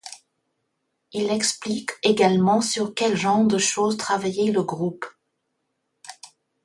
Il 1.11 1.29
explique 1.29 1.91
également 2.01 2.59
sur 2.61 2.95
quels 2.95 3.15
genres 3.15 3.45
de 3.45 3.59
choses 3.59 3.97
travaillait 3.97 4.51
le 4.51 4.63
groupe. 4.63 5.05